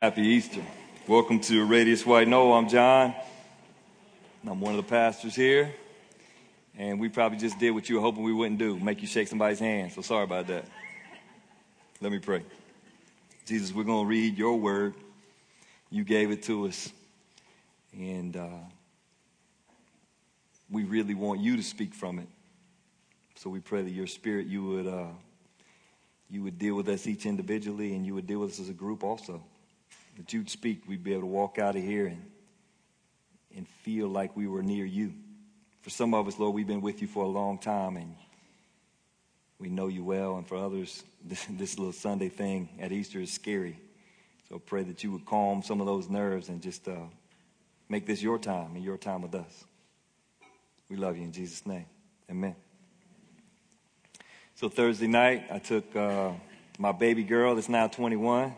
[0.00, 0.62] Happy Easter.
[1.08, 2.52] Welcome to Radius White No.
[2.52, 3.16] I'm John.
[4.46, 5.74] I'm one of the pastors here.
[6.76, 9.26] And we probably just did what you were hoping we wouldn't do make you shake
[9.26, 9.90] somebody's hand.
[9.90, 10.66] So sorry about that.
[12.00, 12.44] Let me pray.
[13.44, 14.94] Jesus, we're going to read your word.
[15.90, 16.92] You gave it to us.
[17.92, 18.46] And uh,
[20.70, 22.28] we really want you to speak from it.
[23.34, 25.08] So we pray that your spirit, you would, uh,
[26.30, 28.74] you would deal with us each individually and you would deal with us as a
[28.74, 29.42] group also
[30.18, 32.22] that you'd speak, we'd be able to walk out of here and,
[33.56, 35.14] and feel like we were near you.
[35.80, 38.14] For some of us, Lord, we've been with you for a long time and
[39.58, 40.36] we know you well.
[40.36, 43.78] And for others, this, this little Sunday thing at Easter is scary.
[44.48, 46.96] So I pray that you would calm some of those nerves and just uh,
[47.88, 49.64] make this your time and your time with us.
[50.90, 51.86] We love you in Jesus' name.
[52.30, 52.56] Amen.
[54.56, 56.32] So Thursday night, I took uh,
[56.78, 58.54] my baby girl that's now 21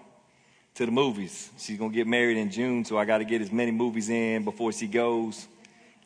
[0.81, 1.51] to the movies.
[1.59, 4.09] She's going to get married in June, so I got to get as many movies
[4.09, 5.47] in before she goes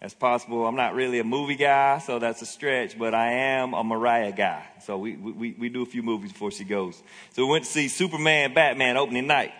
[0.01, 0.67] as possible.
[0.67, 4.33] I'm not really a movie guy, so that's a stretch, but I am a Mariah
[4.33, 4.67] guy.
[4.83, 7.01] So we, we, we do a few movies before she goes.
[7.35, 9.53] So we went to see Superman Batman opening night.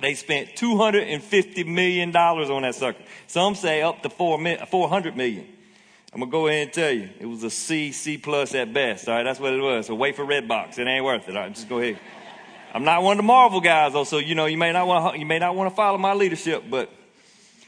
[0.00, 3.04] They spent $250 million on that sucker.
[3.28, 5.46] Some say up to 400 million.
[6.12, 9.08] I'm gonna go ahead and tell you, it was a C, C plus at best.
[9.08, 9.86] All right, that's what it was.
[9.86, 10.76] So wait for Redbox.
[10.80, 11.36] It ain't worth it.
[11.36, 12.00] All right, just go ahead.
[12.72, 15.18] I'm not one of the Marvel guys, though, so you know you may not want
[15.18, 16.64] you may not want to follow my leadership.
[16.70, 16.88] But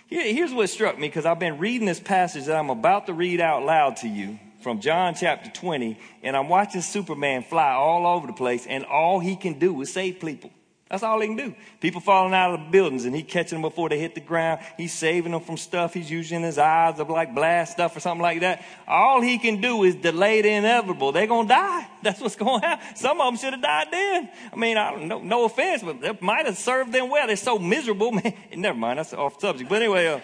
[0.09, 3.41] here's what struck me because I've been reading this passage that I'm about to read
[3.41, 8.29] out loud to you from John chapter 20, and I'm watching Superman fly all over
[8.29, 10.51] the place, and all he can do is save people.
[10.93, 11.55] That's all he can do.
[11.81, 14.61] People falling out of the buildings and he catching them before they hit the ground.
[14.77, 15.95] He's saving them from stuff.
[15.95, 18.63] He's using his eyes of like blast stuff or something like that.
[18.87, 21.11] All he can do is delay the inevitable.
[21.11, 21.87] They're going to die.
[22.03, 22.95] That's what's going to happen.
[22.95, 24.29] Some of them should have died then.
[24.53, 27.27] I mean, I don't know, no offense, but it might have served them well.
[27.27, 28.35] They're so miserable, man.
[28.55, 28.99] Never mind.
[28.99, 29.71] That's off subject.
[29.71, 30.21] But anyway, uh,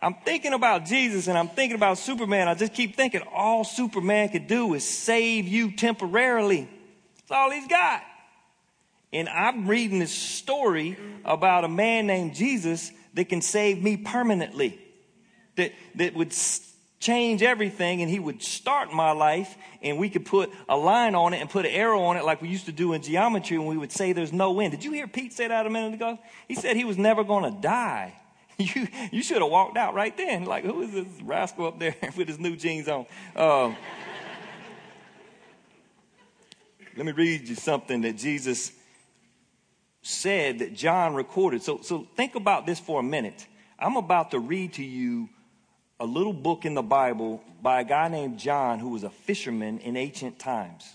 [0.00, 2.48] I'm thinking about Jesus and I'm thinking about Superman.
[2.48, 6.68] I just keep thinking all Superman could do is save you temporarily.
[7.18, 8.02] That's all he's got.
[9.12, 14.78] And I'm reading this story about a man named Jesus that can save me permanently,
[15.56, 16.32] that, that would
[16.98, 21.34] change everything and he would start my life and we could put a line on
[21.34, 23.66] it and put an arrow on it like we used to do in geometry and
[23.66, 24.72] we would say there's no end.
[24.72, 26.18] Did you hear Pete say that a minute ago?
[26.48, 28.14] He said he was never going to die.
[28.58, 30.46] You, you should have walked out right then.
[30.46, 33.00] Like, who is this rascal up there with his new jeans on?
[33.36, 33.76] Um,
[36.96, 38.72] let me read you something that Jesus
[40.06, 41.62] said that John recorded.
[41.62, 43.44] So, so think about this for a minute.
[43.76, 45.28] I'm about to read to you
[45.98, 49.80] a little book in the Bible by a guy named John who was a fisherman
[49.80, 50.88] in ancient times.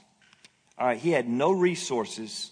[0.77, 2.51] All right, he had no resources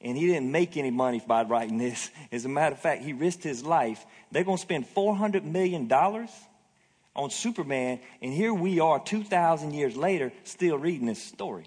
[0.00, 2.10] and he didn't make any money by writing this.
[2.32, 4.06] As a matter of fact, he risked his life.
[4.32, 10.32] They're going to spend $400 million on Superman, and here we are 2,000 years later
[10.44, 11.66] still reading this story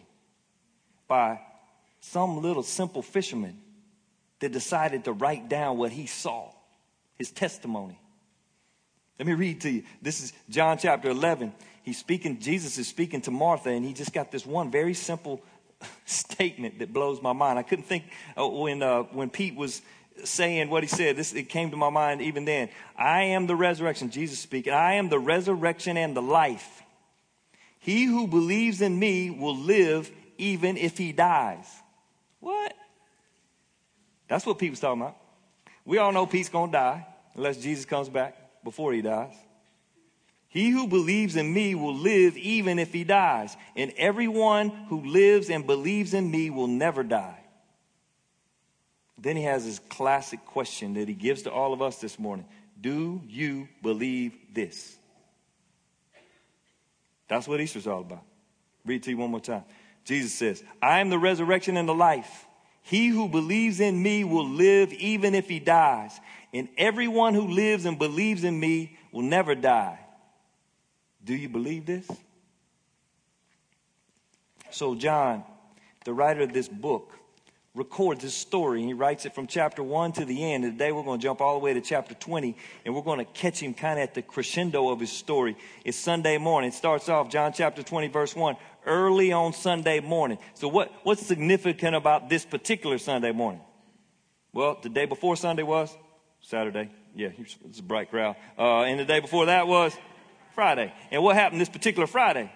[1.08, 1.42] by
[2.00, 3.62] some little simple fisherman
[4.42, 6.52] that decided to write down what he saw,
[7.16, 8.00] his testimony.
[9.18, 9.84] Let me read to you.
[10.02, 11.54] This is John chapter 11.
[11.84, 15.42] He's speaking, Jesus is speaking to Martha, and he just got this one very simple
[16.06, 17.58] statement that blows my mind.
[17.58, 18.06] I couldn't think
[18.38, 19.82] uh, when, uh, when Pete was
[20.24, 22.70] saying what he said, this, it came to my mind even then.
[22.98, 24.74] I am the resurrection, Jesus speaking.
[24.74, 26.82] I am the resurrection and the life.
[27.80, 31.68] He who believes in me will live even if he dies.
[32.40, 32.74] What?
[34.32, 35.18] That's what Pete was talking about.
[35.84, 37.06] We all know Pete's going to die
[37.36, 39.34] unless Jesus comes back before he dies.
[40.48, 45.50] He who believes in me will live even if he dies, and everyone who lives
[45.50, 47.42] and believes in me will never die.
[49.18, 52.46] Then he has his classic question that he gives to all of us this morning
[52.80, 54.96] Do you believe this?
[57.28, 58.24] That's what Easter's all about.
[58.86, 59.66] Read to you one more time.
[60.06, 62.48] Jesus says, I am the resurrection and the life.
[62.82, 66.20] He who believes in me will live even if he dies.
[66.54, 70.00] And everyone who lives and believes in me will never die.
[71.24, 72.10] Do you believe this?
[74.72, 75.44] So, John,
[76.06, 77.14] the writer of this book,
[77.74, 78.84] records this story.
[78.84, 80.66] He writes it from chapter 1 to the end.
[80.66, 83.20] And today we're going to jump all the way to chapter 20 and we're going
[83.20, 85.56] to catch him kind of at the crescendo of his story.
[85.86, 86.70] It's Sunday morning.
[86.70, 90.38] It starts off, John chapter 20, verse 1 early on Sunday morning.
[90.54, 93.62] So what, what's significant about this particular Sunday morning?
[94.54, 95.96] Well, the day before Sunday was
[96.42, 96.90] Saturday.
[97.16, 98.36] Yeah, it's a bright crowd.
[98.58, 99.96] Uh, and the day before that was
[100.56, 100.94] Friday.
[101.12, 102.52] And what happened this particular Friday?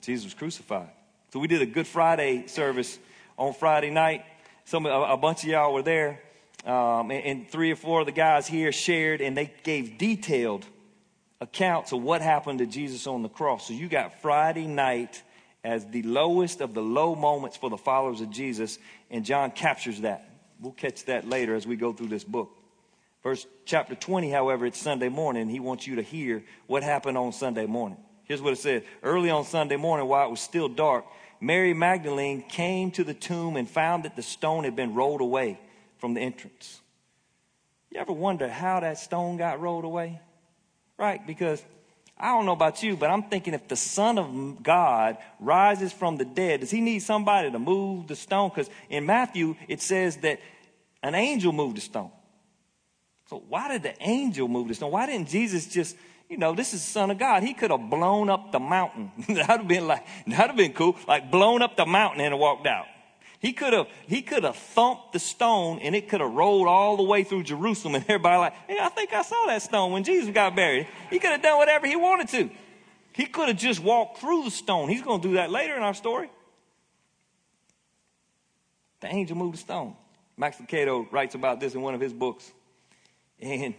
[0.00, 0.90] Jesus was crucified.
[1.32, 2.98] So we did a Good Friday service
[3.36, 4.24] on Friday night.
[4.64, 6.20] some a, a bunch of y'all were there,
[6.64, 10.66] um, and, and three or four of the guys here shared, and they gave detailed
[11.40, 13.68] accounts of what happened to Jesus on the cross.
[13.68, 15.22] So you got Friday night
[15.64, 18.78] as the lowest of the low moments for the followers of Jesus,
[19.10, 20.28] and John captures that.
[20.60, 22.50] We'll catch that later as we go through this book.
[23.22, 25.48] Verse chapter 20, however, it's Sunday morning.
[25.48, 27.98] He wants you to hear what happened on Sunday morning.
[28.24, 28.84] Here's what it said.
[29.02, 31.04] Early on Sunday morning, while it was still dark,
[31.40, 35.58] Mary Magdalene came to the tomb and found that the stone had been rolled away
[35.98, 36.80] from the entrance.
[37.90, 40.20] You ever wonder how that stone got rolled away?
[40.98, 41.24] Right?
[41.26, 41.62] Because
[42.18, 46.16] I don't know about you, but I'm thinking if the Son of God rises from
[46.16, 48.48] the dead, does he need somebody to move the stone?
[48.48, 50.40] Because in Matthew, it says that
[51.02, 52.10] an angel moved the stone.
[53.30, 54.90] So why did the angel move the stone?
[54.90, 55.96] Why didn't Jesus just,
[56.28, 57.44] you know, this is the Son of God.
[57.44, 59.12] He could have blown up the mountain.
[59.28, 60.96] that'd have been like, that'd have been cool.
[61.06, 62.86] Like blown up the mountain and walked out.
[63.40, 66.96] He could have he could have thumped the stone and it could have rolled all
[66.96, 70.02] the way through Jerusalem and everybody like, hey, I think I saw that stone when
[70.02, 70.88] Jesus got buried.
[71.08, 72.50] He could have done whatever he wanted to.
[73.12, 74.88] He could have just walked through the stone.
[74.88, 76.30] He's going to do that later in our story.
[79.00, 79.94] The angel moved the stone.
[80.36, 82.50] Max Lucado writes about this in one of his books.
[83.40, 83.74] And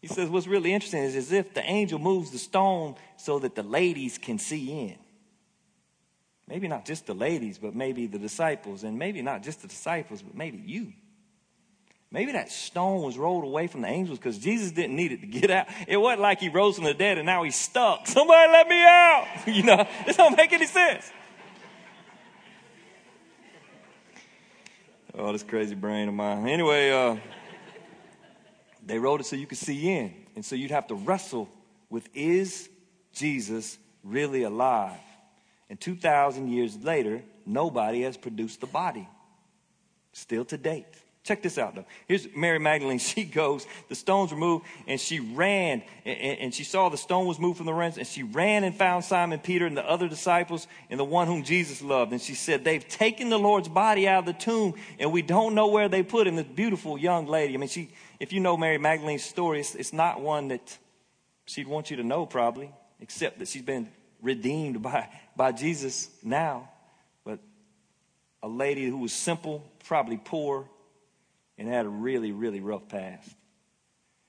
[0.00, 3.56] he says what's really interesting is as if the angel moves the stone so that
[3.56, 4.96] the ladies can see in.
[6.48, 10.22] Maybe not just the ladies, but maybe the disciples, and maybe not just the disciples,
[10.22, 10.92] but maybe you.
[12.10, 15.26] Maybe that stone was rolled away from the angels because Jesus didn't need it to
[15.26, 15.66] get out.
[15.88, 18.06] It wasn't like he rose from the dead and now he's stuck.
[18.06, 19.26] Somebody let me out.
[19.46, 21.10] You know, this don't make any sense.
[25.18, 26.46] Oh, this crazy brain of mine.
[26.46, 27.16] Anyway, uh,
[28.84, 30.14] they wrote it so you could see in.
[30.36, 31.48] And so you'd have to wrestle
[31.90, 32.68] with is
[33.12, 35.00] Jesus really alive?
[35.68, 39.08] And 2,000 years later, nobody has produced the body.
[40.12, 40.86] Still to date.
[41.26, 41.84] Check this out, though.
[42.06, 43.00] Here's Mary Magdalene.
[43.16, 47.26] She goes, the stones were moved, and she ran, and, and, she saw the stone
[47.26, 50.06] was moved from the rents, and she ran and found Simon Peter and the other
[50.06, 52.12] disciples and the one whom Jesus loved.
[52.12, 55.56] And she said, They've taken the Lord's body out of the tomb, and we don't
[55.56, 56.36] know where they put him.
[56.36, 57.54] This beautiful young lady.
[57.54, 57.90] I mean, she,
[58.20, 60.78] if you know Mary Magdalene's story, it's, it's not one that
[61.46, 62.70] she'd want you to know, probably,
[63.00, 63.88] except that she's been
[64.26, 66.68] redeemed by, by Jesus now.
[67.24, 67.38] But
[68.42, 70.68] a lady who was simple, probably poor,
[71.56, 73.30] and had a really, really rough past.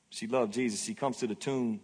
[0.10, 0.82] She loved Jesus.
[0.82, 1.82] She comes to the tomb.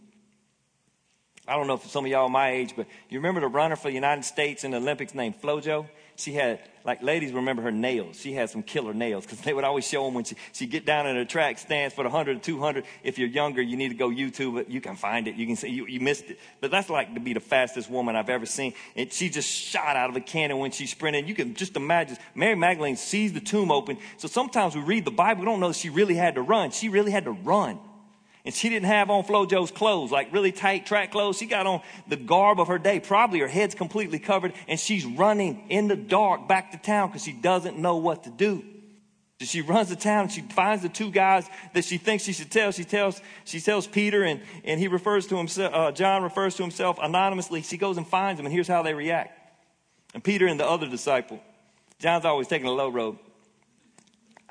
[1.45, 3.89] I don't know if some of y'all my age, but you remember the runner for
[3.89, 5.89] the United States in the Olympics named Flojo?
[6.15, 8.19] She had, like ladies remember her nails.
[8.19, 10.85] She had some killer nails because they would always show them when she, she get
[10.85, 12.85] down in her track stands for the 100 or 200.
[13.03, 14.69] If you're younger, you need to go YouTube it.
[14.69, 15.35] You can find it.
[15.35, 16.39] You can see you, you missed it.
[16.61, 18.73] But that's like to be the fastest woman I've ever seen.
[18.95, 21.27] And she just shot out of a cannon when she sprinted.
[21.27, 22.17] You can just imagine.
[22.35, 23.97] Mary Magdalene sees the tomb open.
[24.17, 26.71] So sometimes we read the Bible, we don't know she really had to run.
[26.71, 27.79] She really had to run.
[28.45, 31.37] And she didn't have on Flojo's clothes, like really tight track clothes.
[31.37, 32.99] She got on the garb of her day.
[32.99, 37.23] Probably her head's completely covered and she's running in the dark back to town because
[37.23, 38.63] she doesn't know what to do.
[39.39, 42.33] So she runs to town and she finds the two guys that she thinks she
[42.33, 42.71] should tell.
[42.71, 46.63] She tells, she tells Peter and, and he refers to himself, uh, John refers to
[46.63, 47.61] himself anonymously.
[47.61, 49.39] She goes and finds them and here's how they react.
[50.13, 51.41] And Peter and the other disciple,
[51.97, 53.17] John's always taking the low road.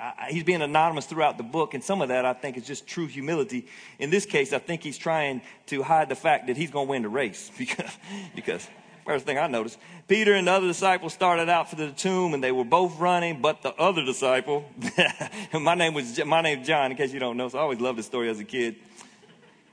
[0.02, 2.88] I, he's being anonymous throughout the book, and some of that I think is just
[2.88, 3.68] true humility.
[4.00, 6.90] In this case, I think he's trying to hide the fact that he's going to
[6.90, 7.96] win the race because,
[8.34, 8.66] because
[9.06, 9.78] first thing I noticed,
[10.08, 13.40] Peter and the other disciple started out for the tomb, and they were both running,
[13.40, 14.64] but the other disciple,
[15.52, 17.98] my name was my name's John, in case you don't know, so I always loved
[17.98, 18.76] this story as a kid.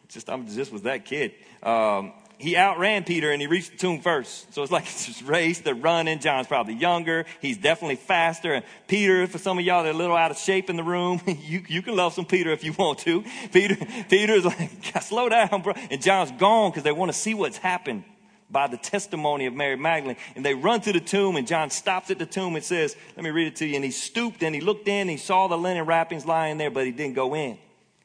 [0.10, 1.34] Just I'm just was that kid.
[1.64, 4.54] Um, he outran Peter and he reached the tomb first.
[4.54, 5.60] So it's like it's this race.
[5.60, 6.20] They're running.
[6.20, 7.26] John's probably younger.
[7.42, 8.54] He's definitely faster.
[8.54, 10.84] And Peter, for some of y'all that are a little out of shape in the
[10.84, 13.26] room, you, you can love some Peter if you want to.
[13.52, 13.76] Peter,
[14.10, 15.74] Peter's like, slow down, bro.
[15.92, 18.06] And John's gone because they want to see what's happened
[18.50, 20.16] by the testimony of Mary Magdalene.
[20.38, 23.24] And they run to the tomb and John stops at the tomb and says, let
[23.26, 23.76] me read it to you.
[23.76, 26.72] And he stooped and he looked in and he saw the linen wrappings lying there,
[26.72, 27.58] but he didn't go in.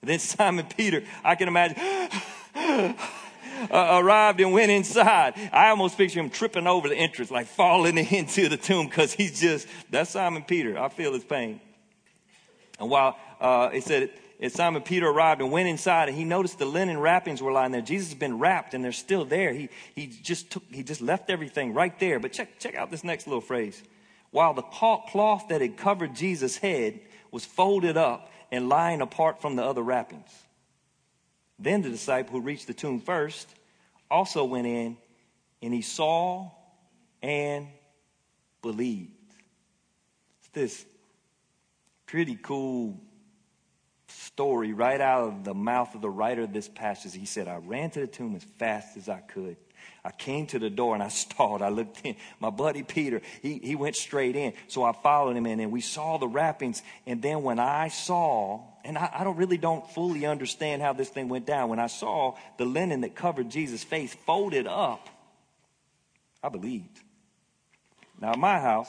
[0.02, 1.78] And then Simon Peter, I can imagine,
[3.70, 5.34] uh, arrived and went inside.
[5.52, 9.40] I almost picture him tripping over the entrance, like falling into the tomb because he's
[9.40, 10.78] just, that's Simon Peter.
[10.78, 11.60] I feel his pain.
[12.78, 16.58] And while uh, it said, it, Simon Peter arrived and went inside and he noticed
[16.58, 17.80] the linen wrappings were lying there.
[17.80, 19.52] Jesus has been wrapped and they're still there.
[19.52, 22.18] He, he just took, he just left everything right there.
[22.18, 23.82] But check, check out this next little phrase.
[24.30, 29.56] While the cloth that had covered Jesus' head was folded up and lying apart from
[29.56, 30.43] the other wrappings.
[31.64, 33.48] Then the disciple who reached the tomb first
[34.10, 34.98] also went in
[35.62, 36.50] and he saw
[37.22, 37.68] and
[38.60, 39.12] believed.
[40.40, 40.84] It's this
[42.04, 43.00] pretty cool
[44.08, 47.14] story right out of the mouth of the writer of this passage.
[47.14, 49.56] He said, I ran to the tomb as fast as I could.
[50.04, 51.62] I came to the door and I stalled.
[51.62, 52.16] I looked in.
[52.38, 54.52] My buddy Peter, he, he went straight in.
[54.68, 56.82] So I followed him in and we saw the wrappings.
[57.06, 61.08] And then when I saw, and I, I don't really don't fully understand how this
[61.08, 65.08] thing went down, when I saw the linen that covered Jesus' face folded up,
[66.42, 67.00] I believed.
[68.20, 68.88] Now, my house,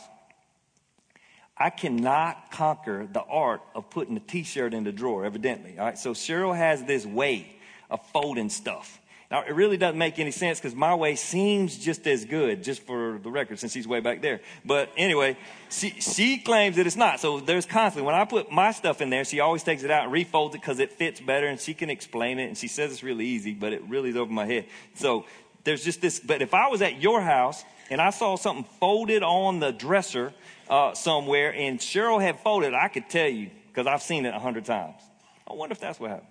[1.57, 5.79] I cannot conquer the art of putting a t-shirt in the drawer, evidently.
[5.79, 5.97] All right.
[5.97, 7.55] So Cheryl has this way
[7.89, 8.99] of folding stuff.
[9.31, 12.83] Now, it really doesn't make any sense because my way seems just as good, just
[12.83, 14.39] for the record, since he's way back there.
[14.63, 15.35] But anyway,
[15.69, 17.19] she, she claims that it's not.
[17.19, 20.05] So there's constantly, when I put my stuff in there, she always takes it out
[20.05, 22.45] and refolds it because it fits better and she can explain it.
[22.45, 24.65] And she says it's really easy, but it really is over my head.
[24.93, 25.25] So
[25.63, 26.19] there's just this.
[26.19, 30.33] But if I was at your house and I saw something folded on the dresser
[30.69, 34.39] uh, somewhere and Cheryl had folded, I could tell you because I've seen it a
[34.39, 35.01] hundred times.
[35.47, 36.29] I wonder if that's what happened.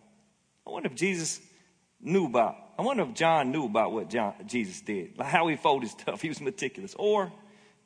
[0.64, 1.40] I wonder if Jesus
[2.04, 2.56] knew about.
[2.78, 6.20] I wonder if John knew about what John, Jesus did, like how he folded stuff.
[6.22, 6.94] He was meticulous.
[6.98, 7.32] Or,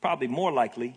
[0.01, 0.95] probably more likely,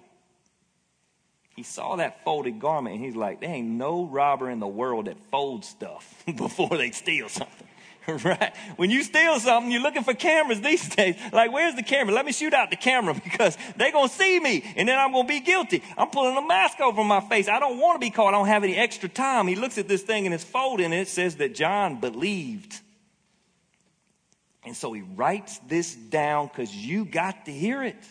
[1.57, 5.07] he saw that folded garment and he's like, there ain't no robber in the world
[5.07, 7.69] that folds stuff before they steal something.
[8.25, 8.53] right?
[8.77, 11.17] When you steal something, you're looking for cameras these days.
[11.33, 12.15] Like, where's the camera?
[12.15, 15.13] Let me shoot out the camera because they're going to see me and then I'm
[15.13, 15.83] going to be guilty.
[15.97, 17.49] I'm pulling a mask over my face.
[17.49, 18.29] I don't want to be caught.
[18.29, 19.47] I don't have any extra time.
[19.47, 22.81] He looks at this thing and it's folded and it says that John believed.
[24.65, 28.05] And so he writes this down because you got to hear it.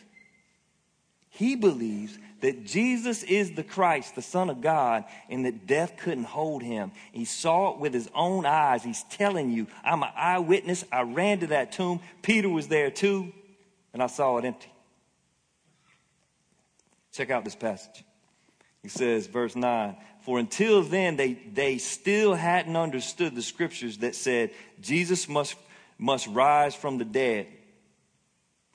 [1.29, 6.25] He believes that Jesus is the Christ, the Son of God, and that death couldn't
[6.25, 6.91] hold him.
[7.13, 8.83] He saw it with his own eyes.
[8.83, 10.83] He's telling you, I'm an eyewitness.
[10.91, 12.01] I ran to that tomb.
[12.21, 13.31] Peter was there too,
[13.93, 14.71] and I saw it empty.
[17.13, 18.03] Check out this passage.
[18.81, 24.15] He says, verse 9, for until then they, they still hadn't understood the scriptures that
[24.15, 25.55] said Jesus must
[26.01, 27.47] must rise from the dead.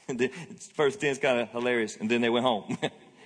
[0.75, 2.79] First 10 is kind of hilarious, and then they went home.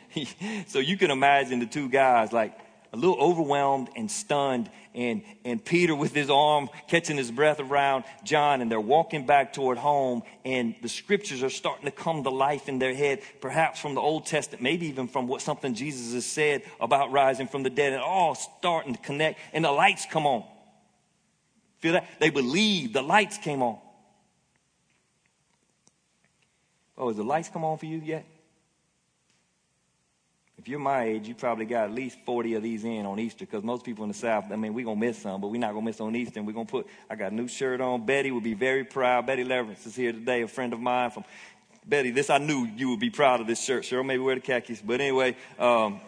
[0.66, 2.58] so you can imagine the two guys like
[2.94, 8.04] a little overwhelmed and stunned, and, and Peter with his arm catching his breath around
[8.24, 12.30] John, and they're walking back toward home, and the scriptures are starting to come to
[12.30, 16.14] life in their head, perhaps from the Old Testament, maybe even from what something Jesus
[16.14, 20.06] has said about rising from the dead, and all starting to connect, and the lights
[20.10, 20.42] come on.
[21.80, 22.08] Feel that?
[22.18, 23.78] They believe the lights came on.
[27.00, 28.26] Oh, has the lights come on for you yet?
[30.58, 33.46] If you're my age, you probably got at least 40 of these in on Easter
[33.46, 35.58] because most people in the South, I mean, we're going to miss some, but we're
[35.58, 36.38] not going to miss on Easter.
[36.38, 38.04] And we're going to put, I got a new shirt on.
[38.04, 39.26] Betty will be very proud.
[39.26, 41.24] Betty Leverance is here today, a friend of mine from
[41.86, 42.10] Betty.
[42.10, 43.84] This, I knew you would be proud of this shirt.
[43.84, 44.82] Cheryl, maybe wear the khakis.
[44.82, 46.02] But anyway, um,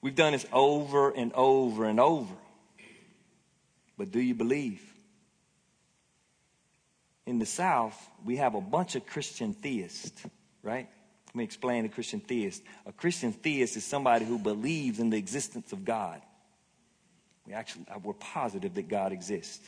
[0.00, 2.34] we've done this over and over and over.
[3.98, 4.91] But do you believe?
[7.26, 10.22] In the South, we have a bunch of Christian theists,
[10.62, 10.88] right?
[11.28, 12.62] Let me explain a Christian theist.
[12.84, 16.20] A Christian theist is somebody who believes in the existence of God.
[17.46, 19.66] We actually, uh, we're positive that God exists.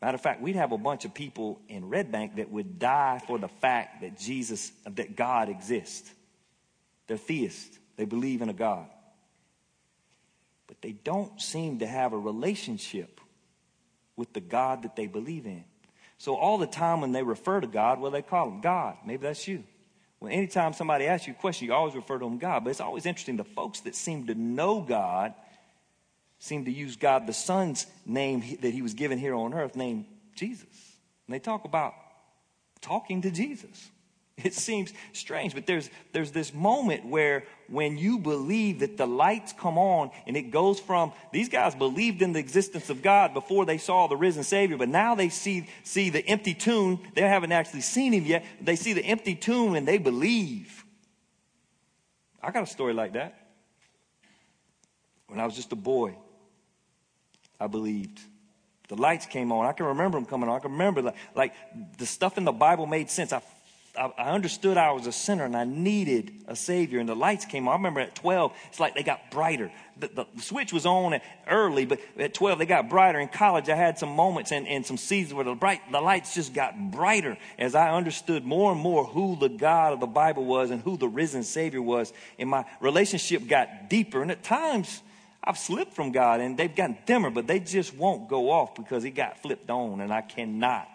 [0.00, 3.22] Matter of fact, we'd have a bunch of people in Red Bank that would die
[3.26, 6.12] for the fact that Jesus, that God exists.
[7.06, 7.78] They're theists.
[7.96, 8.86] They believe in a God.
[10.66, 13.20] But they don't seem to have a relationship
[14.16, 15.64] with the God that they believe in.
[16.18, 18.96] So all the time when they refer to God, well, they call him God.
[19.04, 19.64] Maybe that's you.
[20.20, 22.64] Well, anytime somebody asks you a question, you always refer to him God.
[22.64, 23.36] But it's always interesting.
[23.36, 25.34] The folks that seem to know God
[26.38, 30.06] seem to use God the Son's name that he was given here on earth, named
[30.34, 30.68] Jesus.
[31.26, 31.94] And they talk about
[32.80, 33.90] talking to Jesus.
[34.44, 39.54] It seems strange, but there's, there's this moment where when you believe that the lights
[39.56, 43.64] come on and it goes from these guys believed in the existence of God before
[43.64, 47.00] they saw the risen Savior, but now they see, see the empty tomb.
[47.14, 48.44] They haven't actually seen him yet.
[48.60, 50.84] They see the empty tomb and they believe.
[52.42, 53.38] I got a story like that.
[55.28, 56.16] When I was just a boy,
[57.58, 58.20] I believed.
[58.88, 59.64] The lights came on.
[59.64, 60.56] I can remember them coming on.
[60.56, 61.54] I can remember like, like
[61.96, 63.32] the stuff in the Bible made sense.
[63.32, 63.40] I
[63.96, 66.98] I, understood I was a sinner and I needed a Savior.
[66.98, 67.74] And the lights came on.
[67.74, 69.70] I remember at 12, it's like they got brighter.
[69.98, 73.20] The, the, the switch was on early, but at 12 they got brighter.
[73.20, 76.34] In college, I had some moments and, and some seasons where the, bright, the lights
[76.34, 80.44] just got brighter as I understood more and more who the God of the Bible
[80.44, 82.12] was and who the risen Savior was.
[82.38, 84.22] And my relationship got deeper.
[84.22, 85.02] And at times,
[85.42, 89.02] I've slipped from God and they've gotten dimmer, but they just won't go off because
[89.04, 90.88] He got flipped on and I cannot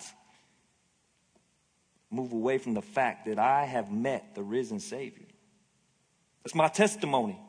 [2.11, 5.25] move away from the fact that I have met the risen Savior.
[6.43, 7.39] That's my testimony.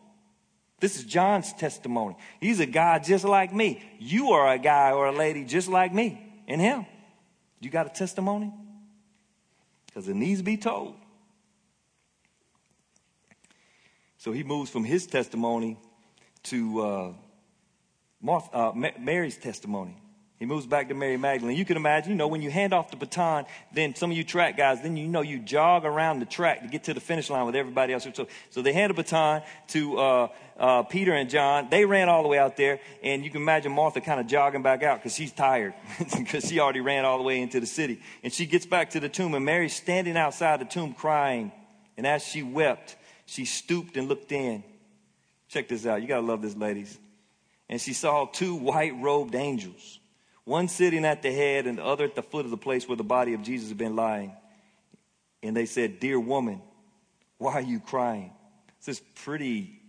[0.80, 2.16] This is John's testimony.
[2.40, 3.82] He's a guy just like me.
[3.98, 6.86] You are a guy or a lady just like me and him.
[7.60, 8.52] You got a testimony?
[9.86, 10.94] Because it needs to be told.
[14.16, 15.78] So he moves from his testimony
[16.44, 17.12] to uh,
[18.20, 19.96] Martha, uh, Mary's testimony.
[20.40, 21.58] He moves back to Mary Magdalene.
[21.58, 23.44] You can imagine, you know, when you hand off the baton,
[23.74, 26.68] then some of you track guys, then you know you jog around the track to
[26.68, 28.08] get to the finish line with everybody else.
[28.14, 30.28] So, so they hand a baton to uh,
[30.58, 31.68] uh, Peter and John.
[31.70, 34.62] They ran all the way out there, and you can imagine Martha kind of jogging
[34.62, 35.74] back out because she's tired
[36.16, 38.00] because she already ran all the way into the city.
[38.24, 41.52] And she gets back to the tomb, and Mary's standing outside the tomb crying.
[41.98, 44.64] And as she wept, she stooped and looked in.
[45.48, 46.00] Check this out.
[46.00, 46.98] You got to love this, ladies.
[47.68, 49.99] And she saw two white robed angels
[50.44, 52.96] one sitting at the head and the other at the foot of the place where
[52.96, 54.32] the body of Jesus had been lying.
[55.42, 56.60] And they said, Dear woman,
[57.38, 58.32] why are you crying?
[58.84, 59.79] This pretty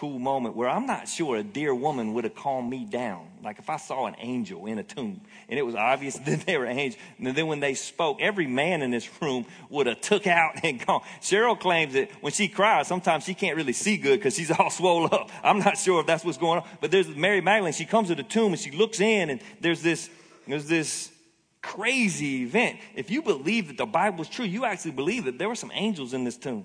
[0.00, 3.26] cool moment where I'm not sure a dear woman would have calmed me down.
[3.44, 6.56] Like if I saw an angel in a tomb and it was obvious that they
[6.56, 10.26] were angels, and then when they spoke, every man in this room would have took
[10.26, 11.02] out and gone.
[11.20, 14.70] Cheryl claims that when she cries, sometimes she can't really see good because she's all
[14.70, 15.28] swollen up.
[15.44, 16.68] I'm not sure if that's what's going on.
[16.80, 17.74] But there's Mary Magdalene.
[17.74, 20.08] She comes to the tomb and she looks in and there's this,
[20.48, 21.12] there's this
[21.60, 22.78] crazy event.
[22.94, 25.70] If you believe that the Bible is true, you actually believe that there were some
[25.74, 26.64] angels in this tomb.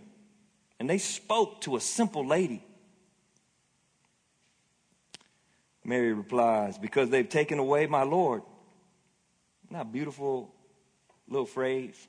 [0.80, 2.64] And they spoke to a simple lady
[5.86, 8.42] Mary replies, Because they've taken away my Lord.
[9.70, 10.54] Not beautiful
[11.28, 12.08] little phrase.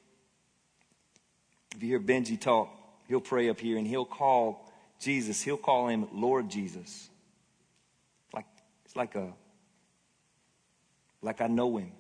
[1.75, 2.71] If you hear Benji talk,
[3.09, 7.11] he'll pray up here and he'll call Jesus, he'll call him Lord Jesus.
[8.33, 8.47] Like
[8.85, 9.33] it's like a
[11.23, 11.93] like I know him.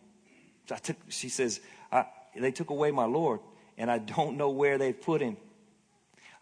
[0.70, 1.60] I took, she says,
[2.38, 3.40] they took away my Lord,
[3.78, 5.36] and I don't know where they've put him.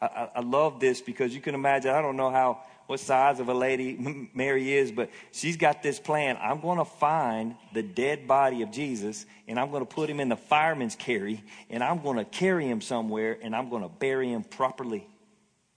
[0.01, 3.41] I, I, I love this because you can imagine, I don't know how what size
[3.41, 6.37] of a lady Mary is, but she's got this plan.
[6.41, 10.21] I'm going to find the dead body of Jesus and I'm going to put him
[10.21, 13.89] in the fireman's carry and I'm going to carry him somewhere and I'm going to
[13.89, 15.07] bury him properly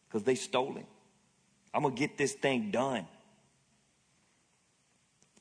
[0.07, 0.85] because they stole him.
[1.73, 3.05] I'm going to get this thing done.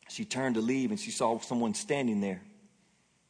[0.09, 2.43] She turned to leave and she saw someone standing there.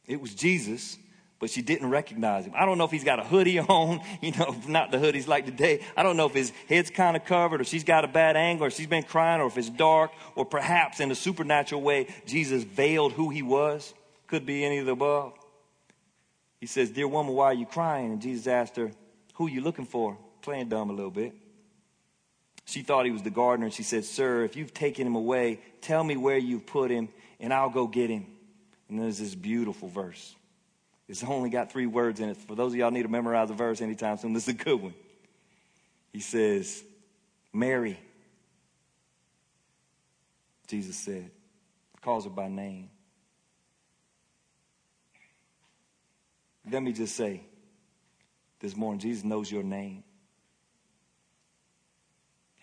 [0.05, 0.97] It was Jesus
[1.39, 2.53] but she didn't recognize him.
[2.55, 5.45] I don't know if he's got a hoodie on, you know, not the hoodies like
[5.45, 5.81] today.
[5.95, 8.67] I don't know if his head's kind of covered or she's got a bad angle
[8.67, 12.63] or she's been crying or if it's dark or perhaps in a supernatural way Jesus
[12.63, 13.93] veiled who he was.
[14.27, 15.33] Could be any of the above.
[16.59, 18.11] He says, Dear woman, why are you crying?
[18.11, 18.91] And Jesus asked her,
[19.35, 20.17] Who you looking for?
[20.41, 21.33] Playing dumb a little bit.
[22.65, 25.61] She thought he was the gardener and she said, Sir, if you've taken him away,
[25.79, 27.07] tell me where you've put him
[27.39, 28.25] and I'll go get him.
[28.89, 30.35] And there's this beautiful verse.
[31.07, 32.37] It's only got three words in it.
[32.37, 34.81] For those of y'all need to memorize a verse anytime soon, this is a good
[34.81, 34.93] one.
[36.11, 36.83] He says,
[37.53, 37.97] Mary.
[40.67, 41.31] Jesus said,
[42.01, 42.89] calls her by name.
[46.69, 47.41] Let me just say
[48.59, 50.03] this morning, Jesus knows your name.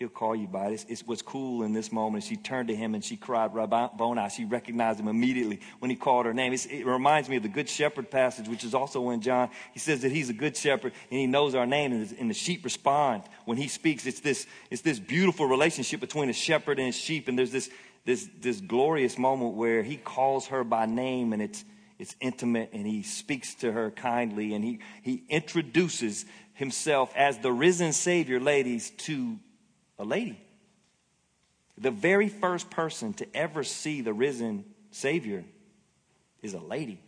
[0.05, 0.85] He'll call you by it.
[0.87, 2.25] It's, what's cool in this moment.
[2.25, 4.29] She turned to him and she cried, Rabboni.
[4.29, 6.53] She recognized him immediately when he called her name.
[6.53, 9.49] It's, it reminds me of the Good Shepherd passage, which is also in John.
[9.73, 12.35] He says that he's a good shepherd and he knows our name, and, and the
[12.35, 14.05] sheep respond when he speaks.
[14.05, 17.71] It's this, it's this beautiful relationship between a shepherd and his sheep, and there's this,
[18.05, 21.65] this, this glorious moment where he calls her by name, and it's,
[21.99, 27.51] it's intimate, and he speaks to her kindly, and he, he introduces himself as the
[27.51, 29.39] risen Savior, ladies, to
[29.99, 30.41] a lady.
[31.79, 35.45] The very first person to ever see the risen Savior
[36.43, 37.01] is a lady.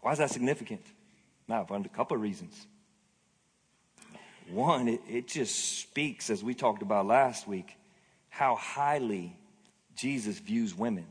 [0.00, 0.84] Why is that significant?
[1.48, 2.66] Now, for a couple of reasons.
[4.50, 7.76] One, it, it just speaks, as we talked about last week,
[8.28, 9.36] how highly
[9.94, 11.06] Jesus views women.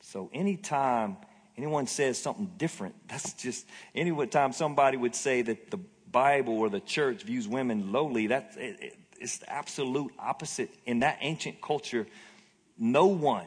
[0.00, 1.16] So anytime
[1.56, 5.78] anyone says something different, that's just any time somebody would say that the
[6.10, 10.70] Bible or the church views women lowly, that's it, it's the absolute opposite.
[10.86, 12.06] In that ancient culture,
[12.78, 13.46] no one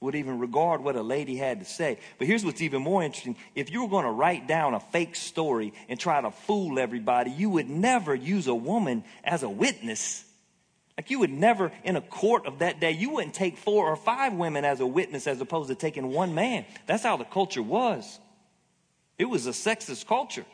[0.00, 1.98] would even regard what a lady had to say.
[2.18, 3.36] But here's what's even more interesting.
[3.54, 7.32] If you were going to write down a fake story and try to fool everybody,
[7.32, 10.24] you would never use a woman as a witness.
[10.96, 13.96] Like you would never, in a court of that day, you wouldn't take four or
[13.96, 16.64] five women as a witness as opposed to taking one man.
[16.86, 18.20] That's how the culture was.
[19.18, 20.46] It was a sexist culture.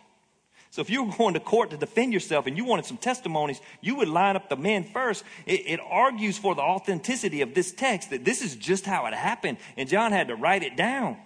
[0.70, 3.60] So if you were going to court to defend yourself and you wanted some testimonies,
[3.80, 5.22] you would line up the men first.
[5.46, 9.14] It, it, argues for the authenticity of this text that this is just how it
[9.14, 11.16] happened, and John had to write it down.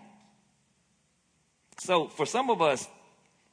[1.79, 2.87] So for some of us,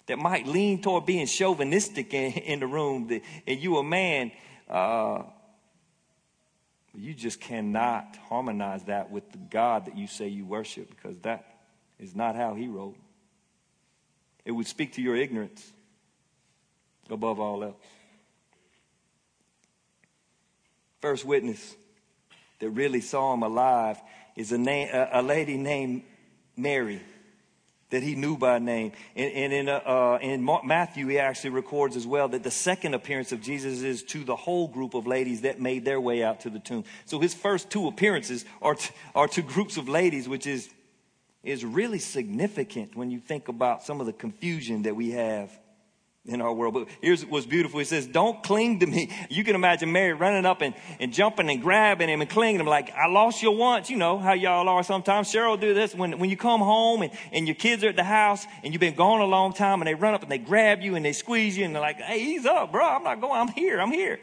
[0.07, 3.09] that might lean toward being chauvinistic in, in the room,
[3.47, 4.31] and you a man,
[4.69, 5.23] uh,
[6.93, 11.57] you just cannot harmonize that with the God that you say you worship because that
[11.99, 12.95] is not how he wrote.
[14.45, 15.73] It would speak to your ignorance
[17.09, 17.75] above all else.
[21.01, 21.75] First witness
[22.59, 23.97] that really saw him alive
[24.35, 26.03] is a, name, a, lady named
[26.55, 27.01] Mary
[27.89, 28.91] that he knew by name.
[29.15, 32.93] And, and in, uh, uh in Matthew, he actually records as well that the second
[32.93, 36.41] appearance of Jesus is to the whole group of ladies that made their way out
[36.41, 36.83] to the tomb.
[37.05, 38.75] So his first two appearances are
[39.13, 40.69] are to groups of ladies, which is,
[41.45, 45.51] is really significant when you think about some of the confusion that we have
[46.25, 46.73] in our world.
[46.73, 47.79] But here's what's beautiful.
[47.79, 49.11] He says, Don't cling to me.
[49.29, 52.67] You can imagine Mary running up and, and jumping and grabbing him and clinging him
[52.67, 53.89] like, I lost you once.
[53.89, 55.31] You know how y'all are sometimes.
[55.31, 58.03] Cheryl do this when, when you come home and, and your kids are at the
[58.03, 60.81] house and you've been gone a long time and they run up and they grab
[60.81, 62.85] you and they squeeze you and they're like, Hey, ease up, bro.
[62.85, 63.39] I'm not going.
[63.39, 63.79] I'm here.
[63.79, 64.19] I'm here.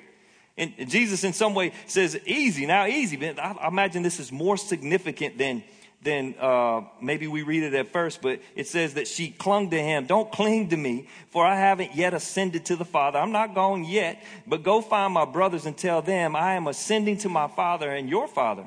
[0.56, 3.16] And Jesus in some way says, easy, now easy.
[3.16, 5.64] But I, I imagine this is more significant than
[6.02, 9.80] than uh, maybe we read it at first, but it says that she clung to
[9.80, 10.06] him.
[10.06, 13.18] Don't cling to me, for I haven't yet ascended to the Father.
[13.18, 17.18] I'm not gone yet, but go find my brothers and tell them I am ascending
[17.18, 18.66] to my Father and your Father,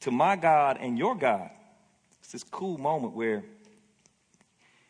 [0.00, 1.50] to my God and your God.
[2.20, 3.44] It's this cool moment where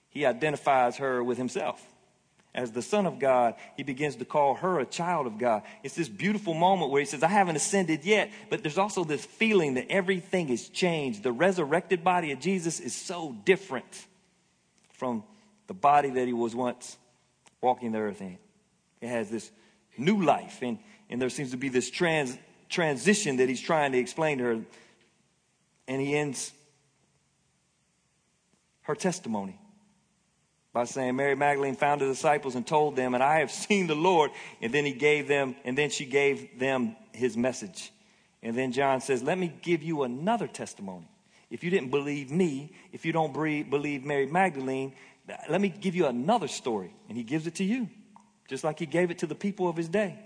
[0.08, 1.85] he identifies her with himself
[2.56, 5.62] as the Son of God, he begins to call her a child of God.
[5.82, 9.24] It's this beautiful moment where he says, I haven't ascended yet, but there's also this
[9.24, 11.22] feeling that everything is changed.
[11.22, 14.06] The resurrected body of Jesus is so different
[14.92, 15.22] from
[15.66, 16.96] the body that he was once
[17.60, 18.38] walking the earth in.
[19.02, 19.50] It has this
[19.98, 20.78] new life, and,
[21.10, 22.38] and there seems to be this trans,
[22.70, 24.60] transition that he's trying to explain to her.
[25.88, 26.52] And he ends
[28.82, 29.60] her testimony
[30.76, 33.94] by saying, Mary Magdalene found the disciples and told them, and I have seen the
[33.94, 34.30] Lord.
[34.60, 37.90] And then he gave them, and then she gave them his message.
[38.42, 41.08] And then John says, Let me give you another testimony.
[41.48, 44.92] If you didn't believe me, if you don't believe Mary Magdalene,
[45.48, 46.94] let me give you another story.
[47.08, 47.88] And he gives it to you,
[48.46, 50.18] just like he gave it to the people of his day.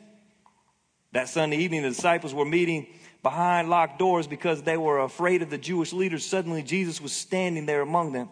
[1.13, 2.89] That Sunday evening, the disciples were meeting
[3.23, 6.27] behind locked doors because they were afraid of the Jewish leaders.
[6.27, 8.31] Suddenly, Jesus was standing there among them.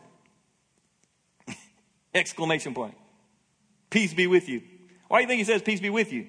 [2.15, 2.95] Exclamation point.
[3.91, 4.63] Peace be with you.
[5.09, 6.27] Why do you think he says peace be with you?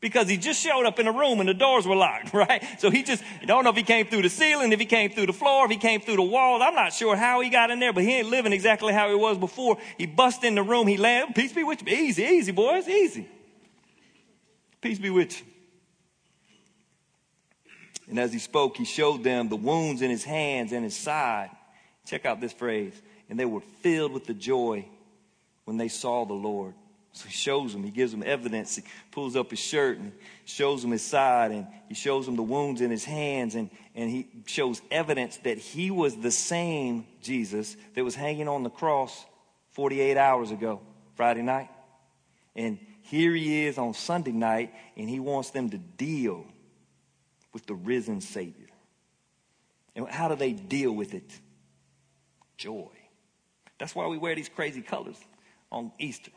[0.00, 2.64] Because he just showed up in a room and the doors were locked, right?
[2.78, 5.10] So he just, I don't know if he came through the ceiling, if he came
[5.10, 6.62] through the floor, if he came through the walls.
[6.64, 9.14] I'm not sure how he got in there, but he ain't living exactly how he
[9.14, 9.76] was before.
[9.98, 11.94] He bust in the room, he landed, peace be with you.
[11.94, 13.28] Easy, easy, boys, easy.
[14.80, 15.46] Peace be with you.
[18.08, 21.50] And as he spoke, he showed them the wounds in his hands and his side.
[22.06, 23.00] Check out this phrase.
[23.30, 24.84] And they were filled with the joy
[25.64, 26.74] when they saw the Lord.
[27.12, 28.76] So he shows them, he gives them evidence.
[28.76, 30.12] He pulls up his shirt and
[30.44, 34.10] shows them his side, and he shows them the wounds in his hands, and, and
[34.10, 39.24] he shows evidence that he was the same Jesus that was hanging on the cross
[39.72, 40.80] 48 hours ago,
[41.16, 41.68] Friday night.
[42.54, 46.46] And here he is on Sunday night, and he wants them to deal
[47.52, 48.68] with the risen Savior.
[49.96, 51.30] And how do they deal with it?
[52.56, 52.99] Joy.
[53.80, 55.16] That's why we wear these crazy colors
[55.72, 56.30] on Easter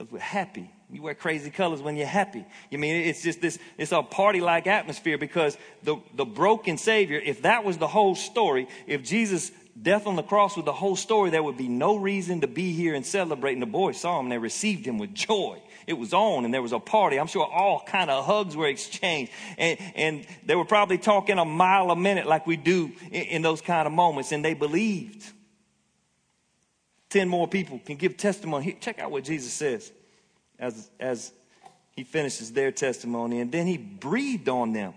[0.00, 0.70] because we're happy.
[0.90, 2.44] You wear crazy colors when you're happy.
[2.70, 7.20] You mean it's just this, it's a party like atmosphere because the, the broken Savior,
[7.22, 10.96] if that was the whole story, if Jesus' death on the cross was the whole
[10.96, 13.60] story, there would be no reason to be here and celebrating.
[13.60, 15.60] The boys saw him they received him with joy.
[15.86, 17.18] It was on and there was a party.
[17.18, 19.32] I'm sure all kind of hugs were exchanged.
[19.58, 23.42] And, and they were probably talking a mile a minute like we do in, in
[23.42, 24.32] those kind of moments.
[24.32, 25.30] And they believed.
[27.10, 28.76] 10 more people can give testimony.
[28.80, 29.92] Check out what Jesus says
[30.58, 31.32] as, as
[31.92, 33.40] he finishes their testimony.
[33.40, 34.94] And then he breathed on them.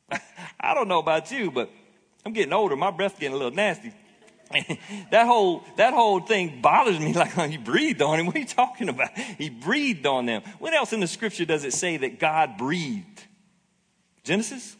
[0.60, 1.70] I don't know about you, but
[2.24, 2.76] I'm getting older.
[2.76, 3.92] My breath's getting a little nasty.
[5.10, 7.12] that whole that whole thing bothers me.
[7.36, 8.26] Like he breathed on him.
[8.26, 9.10] What are you talking about?
[9.18, 10.42] He breathed on them.
[10.58, 13.24] What else in the scripture does it say that God breathed?
[14.24, 14.76] Genesis,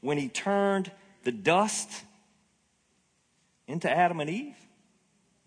[0.00, 0.90] when he turned
[1.24, 1.90] the dust
[3.66, 4.56] into Adam and Eve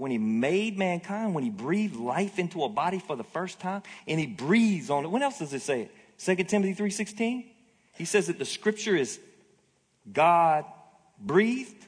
[0.01, 3.83] when he made mankind, when he breathed life into a body for the first time,
[4.07, 5.09] and he breathes on it.
[5.09, 5.89] What else does it say?
[6.17, 7.45] 2 Timothy 3.16?
[7.99, 9.19] He says that the scripture is
[10.11, 10.65] God
[11.19, 11.85] breathed,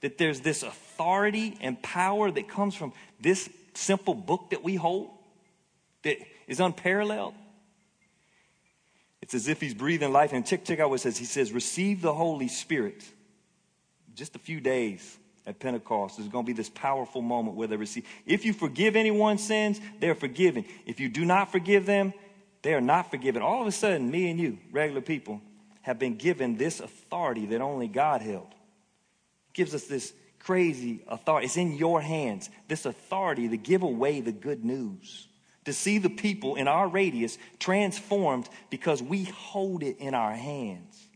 [0.00, 5.10] that there's this authority and power that comes from this simple book that we hold
[6.04, 7.34] that is unparalleled.
[9.20, 10.32] It's as if he's breathing life.
[10.32, 11.18] And check, check out what it says.
[11.18, 13.04] He says, receive the Holy Spirit
[14.14, 15.17] just a few days
[15.48, 16.18] at Pentecost.
[16.18, 18.06] There's going to be this powerful moment where they receive.
[18.26, 20.66] If you forgive anyone's sins, they're forgiven.
[20.84, 22.12] If you do not forgive them,
[22.60, 23.40] they are not forgiven.
[23.40, 25.40] All of a sudden, me and you, regular people,
[25.80, 28.48] have been given this authority that only God held.
[28.48, 31.46] It gives us this crazy authority.
[31.46, 35.28] It's in your hands, this authority to give away the good news,
[35.64, 41.07] to see the people in our radius transformed because we hold it in our hands.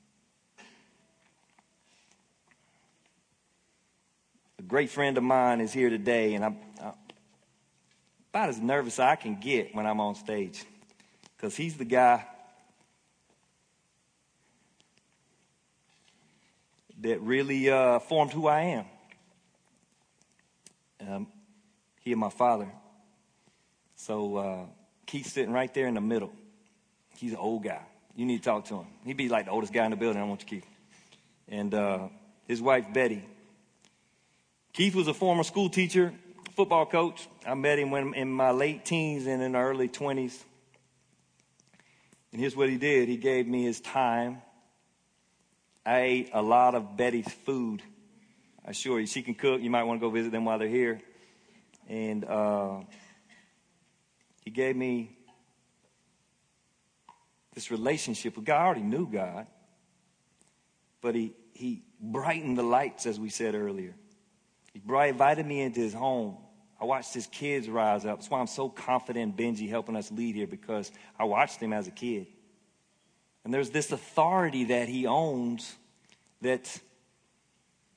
[4.72, 6.94] Great friend of mine is here today, and I'm, I'm
[8.30, 10.64] about as nervous as I can get when I'm on stage
[11.36, 12.24] because he's the guy
[17.02, 18.84] that really uh, formed who I am.
[21.06, 21.26] Um,
[22.00, 22.72] he and my father.
[23.96, 24.66] So uh,
[25.04, 26.32] Keith's sitting right there in the middle.
[27.18, 27.82] He's an old guy.
[28.16, 28.86] You need to talk to him.
[29.04, 30.22] He'd be like the oldest guy in the building.
[30.22, 30.66] I want you, Keith.
[31.46, 32.08] And uh,
[32.48, 33.22] his wife, Betty.
[34.72, 36.14] Keith was a former school teacher,
[36.56, 37.28] football coach.
[37.46, 40.42] I met him when in my late teens and in the early 20s.
[42.32, 44.40] And here's what he did he gave me his time.
[45.84, 47.82] I ate a lot of Betty's food.
[48.64, 49.60] I assure you, she can cook.
[49.60, 51.00] You might want to go visit them while they're here.
[51.88, 52.80] And uh,
[54.42, 55.18] he gave me
[57.52, 58.58] this relationship with God.
[58.58, 59.48] I already knew God,
[61.02, 63.96] but he, he brightened the lights, as we said earlier.
[64.72, 66.38] He invited me into his home.
[66.80, 68.18] I watched his kids rise up.
[68.18, 71.72] That's why I'm so confident in Benji helping us lead here because I watched him
[71.72, 72.26] as a kid.
[73.44, 75.76] And there's this authority that he owns
[76.40, 76.80] that,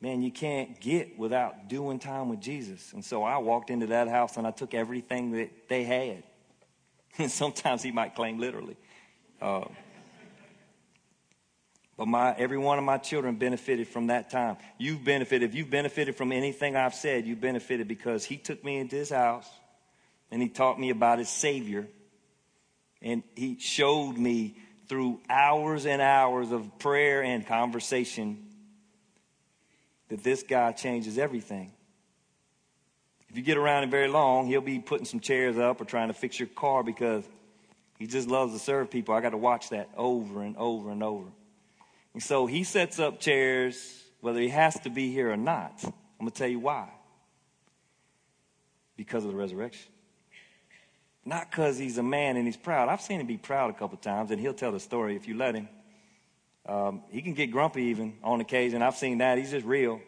[0.01, 2.93] man, you can't get without doing time with Jesus.
[2.93, 6.23] And so I walked into that house and I took everything that they had.
[7.17, 8.75] And sometimes he might claim literally.
[9.41, 9.63] Uh,
[11.97, 14.57] but my, every one of my children benefited from that time.
[14.77, 15.49] You've benefited.
[15.49, 19.09] If you've benefited from anything I've said, you benefited because he took me into his
[19.09, 19.47] house
[20.29, 21.87] and he taught me about his Savior.
[23.01, 24.57] And he showed me
[24.89, 28.45] through hours and hours of prayer and conversation
[30.09, 31.71] that this guy changes everything.
[33.29, 36.09] If you get around him very long, he'll be putting some chairs up or trying
[36.09, 37.23] to fix your car because
[37.97, 39.15] he just loves to serve people.
[39.15, 41.27] I got to watch that over and over and over.
[42.15, 45.81] And so he sets up chairs, whether he has to be here or not.
[45.83, 46.87] I'm going to tell you why.
[48.95, 49.91] Because of the resurrection.
[51.25, 52.87] Not because he's a man and he's proud.
[52.87, 55.35] I've seen him be proud a couple times, and he'll tell the story if you
[55.35, 55.67] let him.
[56.65, 58.81] Um, he can get grumpy even on occasion.
[58.81, 59.37] I've seen that.
[59.37, 59.99] He's just real.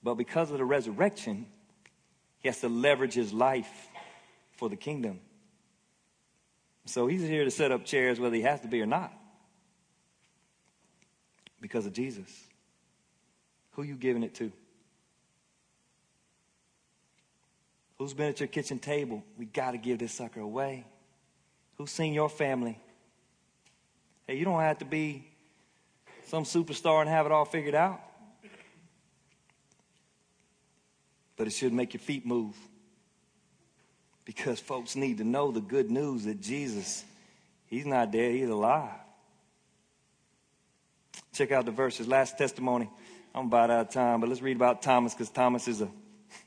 [0.00, 1.46] But because of the resurrection,
[2.38, 3.88] he has to leverage his life
[4.52, 5.18] for the kingdom.
[6.86, 9.12] So he's here to set up chairs whether he has to be or not
[11.62, 12.28] because of Jesus.
[13.70, 14.52] Who you giving it to?
[17.96, 19.22] Who's been at your kitchen table?
[19.38, 20.84] We got to give this sucker away.
[21.78, 22.78] Who's seen your family?
[24.26, 25.24] Hey, you don't have to be
[26.26, 28.00] some superstar and have it all figured out.
[31.36, 32.56] But it should make your feet move.
[34.24, 37.04] Because folks need to know the good news that Jesus,
[37.66, 39.01] He's not dead, He's alive.
[41.32, 42.06] Check out the verses.
[42.06, 42.90] Last testimony.
[43.34, 45.88] I'm about out of time, but let's read about Thomas because Thomas is a,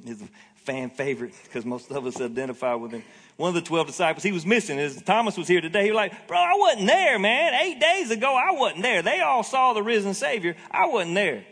[0.06, 3.04] is a fan favorite because most of us identify with him.
[3.38, 4.80] One of the 12 disciples, he was missing.
[4.80, 7.54] As Thomas was here today, he was like, Bro, I wasn't there, man.
[7.56, 9.02] Eight days ago, I wasn't there.
[9.02, 10.56] They all saw the risen Savior.
[10.70, 11.46] I wasn't there.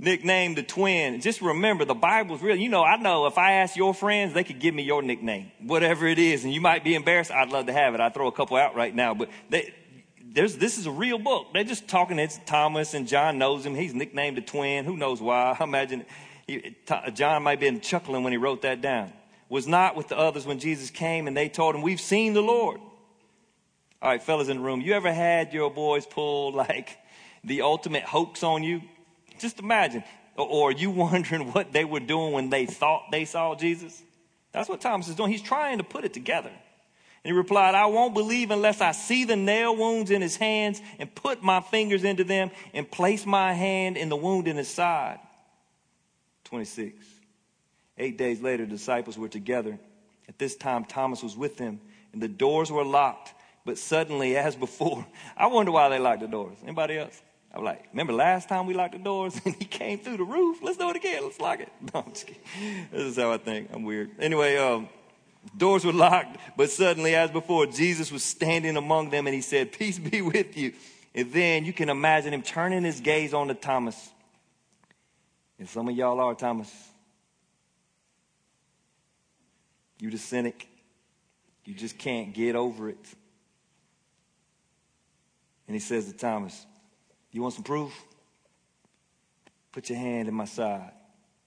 [0.00, 1.20] Nicknamed the twin.
[1.20, 2.56] Just remember, the Bible's real.
[2.56, 5.50] You know, I know if I ask your friends, they could give me your nickname,
[5.60, 7.32] whatever it is, and you might be embarrassed.
[7.32, 8.00] I'd love to have it.
[8.00, 9.74] I'd throw a couple out right now, but they,
[10.32, 11.48] there's, this is a real book.
[11.52, 12.18] They're just talking.
[12.18, 13.74] It's Thomas and John knows him.
[13.74, 14.84] He's nicknamed the twin.
[14.84, 15.56] Who knows why?
[15.60, 16.04] I imagine
[16.46, 16.76] he,
[17.14, 19.12] John might have been chuckling when he wrote that down.
[19.48, 22.42] Was not with the others when Jesus came and they told him, We've seen the
[22.42, 22.80] Lord.
[24.00, 26.98] All right, fellas in the room, you ever had your boys pull like
[27.42, 28.82] the ultimate hoax on you?
[29.38, 30.04] Just imagine.
[30.36, 34.02] Or, are you wondering what they were doing when they thought they saw Jesus?
[34.52, 35.30] That's what Thomas is doing.
[35.30, 36.50] He's trying to put it together.
[37.24, 40.80] And he replied, I won't believe unless I see the nail wounds in his hands
[40.98, 44.68] and put my fingers into them and place my hand in the wound in his
[44.68, 45.18] side.
[46.44, 47.04] 26.
[47.98, 49.78] Eight days later, the disciples were together.
[50.28, 51.80] At this time, Thomas was with them,
[52.12, 53.34] and the doors were locked.
[53.64, 55.04] But suddenly, as before,
[55.36, 56.56] I wonder why they locked the doors.
[56.62, 57.20] Anybody else?
[57.52, 60.58] I'm like, remember last time we locked the doors and he came through the roof?
[60.62, 61.22] Let's do it again.
[61.24, 61.72] Let's lock it.
[61.92, 62.42] No, I'm just kidding.
[62.92, 63.70] This is how I think.
[63.72, 64.10] I'm weird.
[64.18, 64.88] Anyway, um,
[65.56, 69.72] Doors were locked, but suddenly, as before, Jesus was standing among them and he said,
[69.72, 70.72] Peace be with you.
[71.14, 74.10] And then you can imagine him turning his gaze on to Thomas.
[75.58, 76.72] And some of y'all are, Thomas.
[79.98, 80.68] You the cynic.
[81.64, 83.14] You just can't get over it.
[85.66, 86.66] And he says to Thomas,
[87.32, 87.92] You want some proof?
[89.72, 90.92] Put your hand in my side.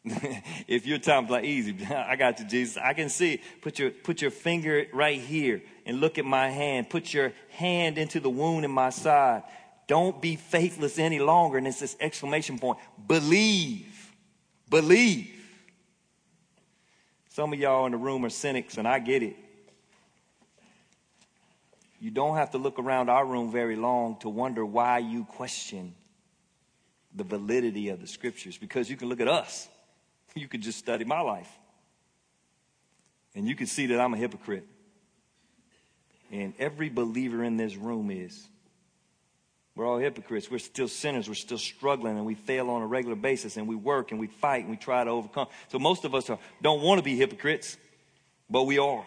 [0.68, 2.78] if your time's like easy, I got you, Jesus.
[2.78, 3.42] I can see.
[3.62, 6.90] Put your put your finger right here and look at my hand.
[6.90, 9.44] Put your hand into the wound in my side.
[9.88, 11.58] Don't be faithless any longer.
[11.58, 12.80] And it's this exclamation point.
[13.08, 14.12] Believe.
[14.70, 15.38] Believe.
[17.30, 19.36] Some of y'all in the room are cynics, and I get it.
[22.00, 25.94] You don't have to look around our room very long to wonder why you question
[27.14, 29.70] the validity of the scriptures because you can look at us.
[30.36, 31.50] You could just study my life.
[33.36, 34.65] And you can see that I'm a hypocrite.
[36.32, 38.48] And every believer in this room is.
[39.76, 40.52] We're all hypocrites.
[40.52, 41.28] We're still sinners.
[41.28, 44.28] We're still struggling and we fail on a regular basis and we work and we
[44.28, 45.48] fight and we try to overcome.
[45.70, 47.78] So most of us are, don't want to be hypocrites,
[48.50, 49.06] but we are.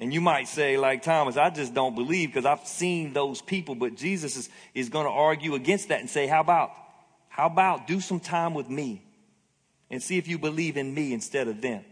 [0.00, 3.74] And you might say, like Thomas, I just don't believe because I've seen those people,
[3.74, 6.72] but Jesus is, is going to argue against that and say, how about,
[7.28, 9.02] how about do some time with me
[9.90, 11.84] and see if you believe in me instead of them?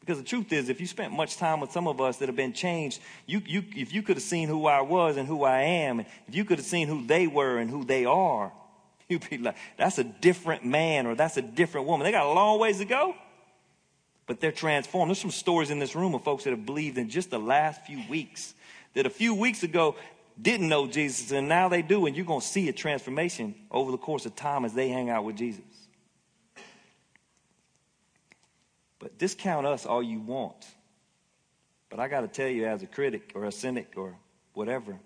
[0.00, 2.36] Because the truth is, if you spent much time with some of us that have
[2.36, 5.60] been changed, you, you, if you could have seen who I was and who I
[5.60, 8.52] am, and if you could have seen who they were and who they are,
[9.08, 12.04] you'd be like, that's a different man or that's a different woman.
[12.04, 13.14] They got a long ways to go
[14.28, 15.08] but they're transformed.
[15.08, 17.84] There's some stories in this room of folks that have believed in just the last
[17.86, 18.54] few weeks
[18.94, 19.96] that a few weeks ago
[20.40, 23.90] didn't know Jesus and now they do, and you're going to see a transformation over
[23.90, 25.64] the course of time as they hang out with Jesus.
[28.98, 30.66] But discount us all you want.
[31.90, 34.14] But I got to tell you, as a critic or a cynic or
[34.54, 34.98] whatever,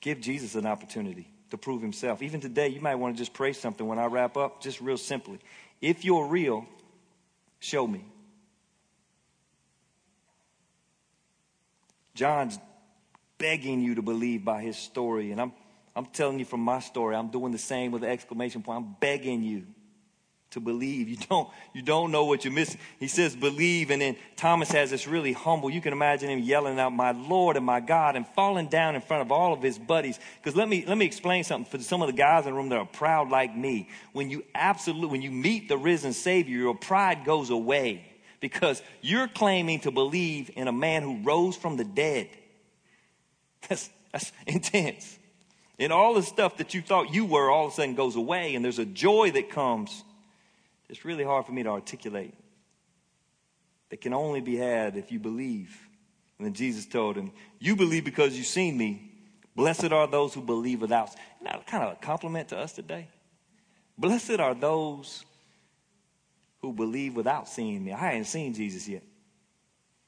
[0.00, 2.22] give Jesus an opportunity to prove himself.
[2.22, 4.96] Even today, you might want to just pray something when I wrap up, just real
[4.96, 5.38] simply.
[5.80, 6.66] If you're real,
[7.60, 8.04] show me.
[12.14, 12.58] John's
[13.38, 15.32] begging you to believe by his story.
[15.32, 15.52] And I'm,
[15.94, 18.78] I'm telling you from my story, I'm doing the same with the exclamation point.
[18.78, 19.66] I'm begging you
[20.54, 21.08] to believe.
[21.08, 22.80] You don't, you don't know what you're missing.
[22.98, 26.78] He says believe, and then Thomas has this really humble, you can imagine him yelling
[26.78, 29.78] out, my Lord and my God, and falling down in front of all of his
[29.78, 30.18] buddies.
[30.40, 32.70] Because let me, let me explain something for some of the guys in the room
[32.70, 33.88] that are proud like me.
[34.12, 38.04] When you absolutely, when you meet the risen Savior, your pride goes away
[38.40, 42.28] because you're claiming to believe in a man who rose from the dead.
[43.68, 45.18] That's, that's intense.
[45.78, 48.54] And all the stuff that you thought you were all of a sudden goes away,
[48.54, 50.04] and there's a joy that comes
[50.88, 52.34] it's really hard for me to articulate.
[53.90, 55.76] That can only be had if you believe.
[56.38, 59.12] And then Jesus told him, You believe because you've seen me.
[59.56, 61.08] Blessed are those who believe without.
[61.08, 63.08] Isn't that kind of a compliment to us today?
[63.96, 65.24] Blessed are those
[66.60, 67.92] who believe without seeing me.
[67.92, 69.04] I hadn't seen Jesus yet,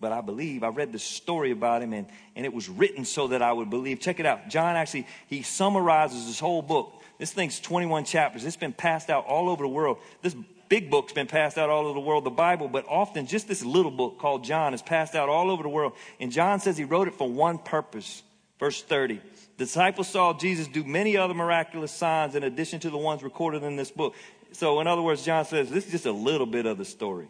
[0.01, 0.65] but I believe.
[0.65, 3.71] I read the story about him, and, and it was written so that I would
[3.71, 4.01] believe.
[4.01, 4.49] Check it out.
[4.49, 6.93] John actually, he summarizes this whole book.
[7.19, 8.45] This thing's 21 chapters.
[8.45, 9.99] It's been passed out all over the world.
[10.23, 10.35] This
[10.69, 13.65] big book's been passed out all over the world, the Bible, but often just this
[13.65, 15.93] little book called John is passed out all over the world.
[16.21, 18.23] And John says he wrote it for one purpose.
[18.59, 19.21] Verse 30.
[19.57, 23.63] The disciples saw Jesus do many other miraculous signs in addition to the ones recorded
[23.63, 24.15] in this book.
[24.53, 27.29] So, in other words, John says this is just a little bit of the story.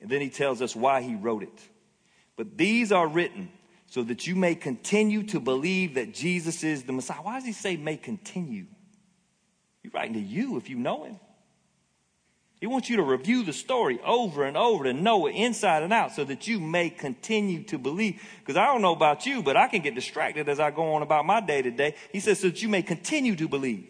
[0.00, 1.68] And then he tells us why he wrote it.
[2.36, 3.50] But these are written
[3.86, 7.18] so that you may continue to believe that Jesus is the Messiah.
[7.18, 8.66] Why does he say may continue?
[9.82, 11.18] He's writing to you if you know him.
[12.60, 15.94] He wants you to review the story over and over to know it inside and
[15.94, 18.20] out so that you may continue to believe.
[18.40, 21.02] Because I don't know about you, but I can get distracted as I go on
[21.02, 21.94] about my day to day.
[22.12, 23.86] He says, so that you may continue to believe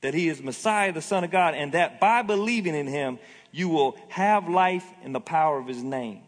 [0.00, 3.18] that he is Messiah, the Son of God, and that by believing in him,
[3.52, 6.22] you will have life in the power of his name.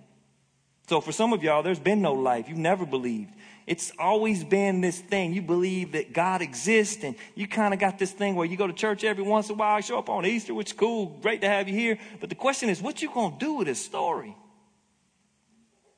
[0.88, 2.48] So for some of y'all, there's been no life.
[2.48, 3.32] You've never believed.
[3.66, 5.32] It's always been this thing.
[5.32, 8.66] You believe that God exists, and you kind of got this thing where you go
[8.66, 11.40] to church every once in a while, show up on Easter, which is cool, great
[11.40, 11.98] to have you here.
[12.20, 14.36] But the question is, what you gonna do with this story?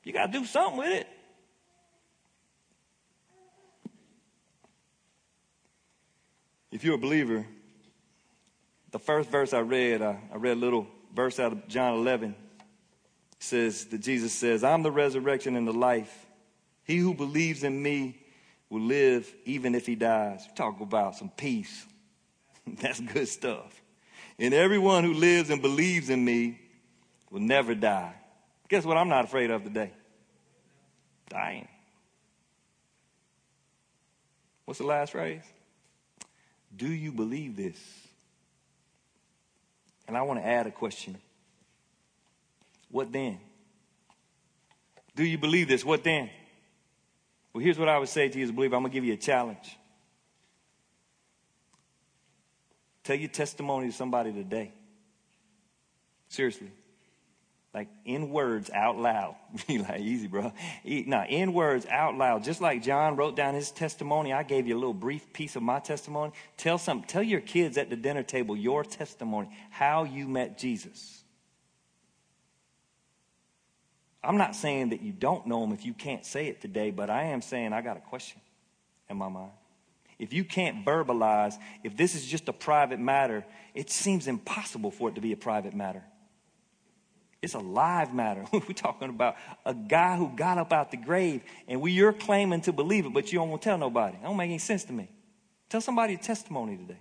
[0.03, 1.07] You gotta do something with it.
[6.71, 7.45] If you're a believer,
[8.91, 12.35] the first verse I read, I, I read a little verse out of John 11.
[13.39, 16.26] Says that Jesus says, I'm the resurrection and the life.
[16.87, 18.17] He who believes in me
[18.69, 20.47] will live even if he dies.
[20.55, 21.85] Talk about some peace.
[22.67, 23.81] That's good stuff.
[24.39, 26.59] And everyone who lives and believes in me
[27.29, 28.13] will never die.
[28.69, 29.91] Guess what I'm not afraid of today?
[31.29, 31.67] Dying.
[34.65, 35.43] What's the last phrase?
[36.75, 37.77] Do you believe this?
[40.07, 41.17] And I want to add a question.
[42.89, 43.39] What then?
[45.15, 45.83] Do you believe this?
[45.83, 46.29] What then?
[47.57, 48.75] Well, here's what I would say to you as a believer.
[48.75, 49.79] I'm going to give you a challenge.
[53.03, 54.71] Tell your testimony to somebody today.
[56.29, 56.69] Seriously.
[57.73, 59.37] Like in words out loud.
[59.67, 60.53] Be like, easy, bro.
[60.85, 62.43] Now, in words out loud.
[62.43, 65.63] Just like John wrote down his testimony, I gave you a little brief piece of
[65.63, 66.33] my testimony.
[66.57, 71.23] Tell some, tell your kids at the dinner table your testimony, how you met Jesus.
[74.27, 77.09] I'm not saying that you don't know him if you can't say it today, but
[77.09, 78.41] I am saying I got a question
[79.09, 79.51] in my mind.
[80.19, 85.07] If you can't verbalize, if this is just a private matter, it seems impossible for
[85.07, 86.03] it to be a private matter.
[87.41, 88.43] It's a live matter.
[88.51, 92.59] We're talking about a guy who got up out the grave, and we, you're claiming
[92.61, 94.17] to believe it, but you don't want to tell nobody.
[94.17, 95.09] It don't make any sense to me.
[95.69, 96.99] Tell somebody a testimony today.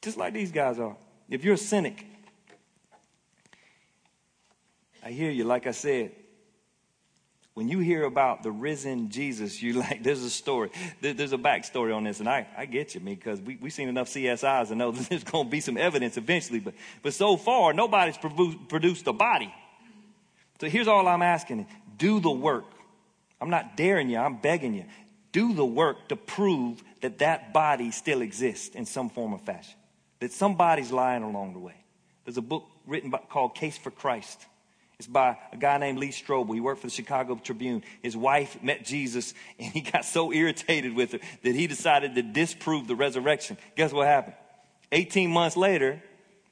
[0.00, 0.96] Just like these guys are.
[1.28, 2.06] If you're a cynic,
[5.04, 6.12] I hear you, like I said.
[7.52, 10.70] When you hear about the risen Jesus, you like, there's a story.
[11.00, 14.08] There's a backstory on this, and I, I get you, because we, we've seen enough
[14.08, 16.58] CSIs to know that there's going to be some evidence eventually.
[16.58, 19.54] But, but so far, nobody's produced a body.
[20.60, 21.66] So here's all I'm asking
[21.98, 22.64] do the work.
[23.40, 24.84] I'm not daring you, I'm begging you.
[25.32, 29.74] Do the work to prove that that body still exists in some form or fashion,
[30.20, 31.74] that somebody's lying along the way.
[32.24, 34.46] There's a book written by, called Case for Christ.
[34.98, 36.54] It's by a guy named Lee Strobel.
[36.54, 37.82] He worked for the Chicago Tribune.
[38.02, 42.22] His wife met Jesus and he got so irritated with her that he decided to
[42.22, 43.58] disprove the resurrection.
[43.76, 44.36] Guess what happened?
[44.92, 46.00] 18 months later,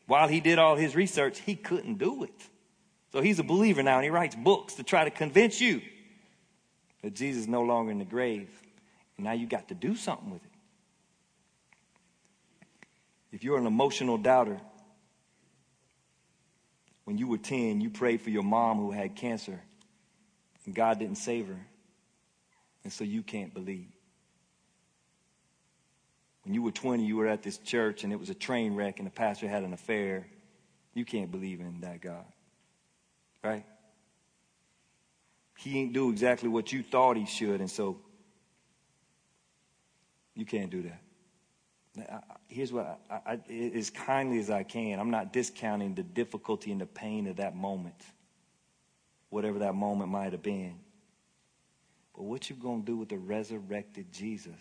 [0.06, 2.34] while he did all his research, he couldn't do it.
[3.12, 5.80] So he's a believer now and he writes books to try to convince you
[7.02, 8.48] that Jesus is no longer in the grave.
[9.16, 10.50] And now you got to do something with it.
[13.32, 14.60] If you're an emotional doubter,
[17.12, 19.60] when you were 10, you prayed for your mom who had cancer,
[20.64, 21.66] and God didn't save her.
[22.84, 23.92] And so you can't believe.
[26.44, 28.98] When you were 20, you were at this church and it was a train wreck
[28.98, 30.26] and the pastor had an affair.
[30.94, 32.24] You can't believe in that God.
[33.44, 33.66] Right?
[35.58, 37.98] He ain't do exactly what you thought he should, and so
[40.34, 41.01] you can't do that
[42.48, 46.80] here's what I, I, as kindly as I can, I'm not discounting the difficulty and
[46.80, 48.00] the pain of that moment,
[49.30, 50.74] whatever that moment might have been.
[52.14, 54.60] But what you're going to do with the resurrected Jesus?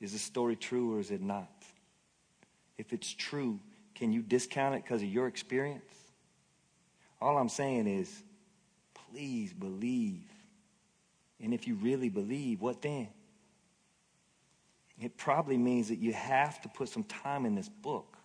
[0.00, 1.50] Is the story true or is it not?
[2.76, 3.58] If it's true,
[3.94, 5.82] can you discount it because of your experience?
[7.20, 8.22] All I'm saying is,
[9.10, 10.30] please believe.
[11.40, 13.08] And if you really believe, what then?
[15.00, 18.16] It probably means that you have to put some time in this book.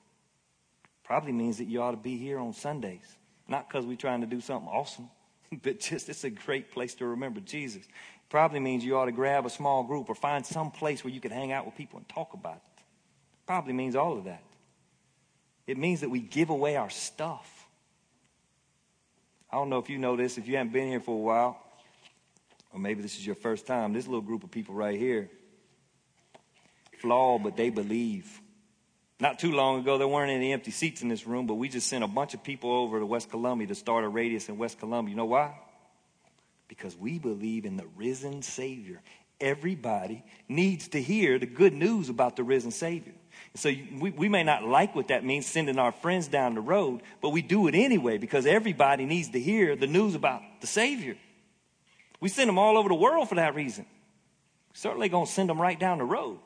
[1.03, 3.17] Probably means that you ought to be here on Sundays.
[3.47, 5.09] Not because we're trying to do something awesome,
[5.63, 7.83] but just it's a great place to remember Jesus.
[8.29, 11.19] Probably means you ought to grab a small group or find some place where you
[11.19, 12.83] can hang out with people and talk about it.
[13.45, 14.43] Probably means all of that.
[15.67, 17.67] It means that we give away our stuff.
[19.51, 21.61] I don't know if you know this, if you haven't been here for a while,
[22.71, 25.29] or maybe this is your first time, this little group of people right here
[27.03, 28.41] flawed, but they believe.
[29.19, 31.87] Not too long ago, there weren't any empty seats in this room, but we just
[31.87, 34.79] sent a bunch of people over to West Columbia to start a radius in West
[34.79, 35.11] Columbia.
[35.11, 35.53] You know why?
[36.67, 39.01] Because we believe in the risen Savior.
[39.39, 43.13] Everybody needs to hear the good news about the risen Savior.
[43.55, 47.01] So we, we may not like what that means, sending our friends down the road,
[47.21, 51.17] but we do it anyway because everybody needs to hear the news about the Savior.
[52.19, 53.85] We send them all over the world for that reason.
[54.73, 56.39] Certainly going to send them right down the road.